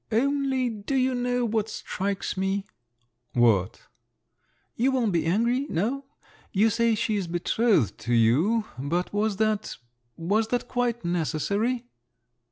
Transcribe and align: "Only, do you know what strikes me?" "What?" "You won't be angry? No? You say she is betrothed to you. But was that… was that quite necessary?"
"Only, 0.11 0.67
do 0.67 0.95
you 0.95 1.13
know 1.13 1.45
what 1.45 1.69
strikes 1.69 2.35
me?" 2.35 2.65
"What?" 3.33 3.83
"You 4.75 4.91
won't 4.93 5.11
be 5.11 5.27
angry? 5.27 5.67
No? 5.69 6.05
You 6.51 6.71
say 6.71 6.95
she 6.95 7.17
is 7.17 7.27
betrothed 7.27 7.99
to 7.99 8.13
you. 8.15 8.65
But 8.79 9.13
was 9.13 9.37
that… 9.37 9.77
was 10.17 10.47
that 10.47 10.67
quite 10.67 11.05
necessary?" 11.05 11.85